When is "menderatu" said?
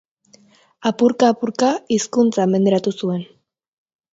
2.55-2.95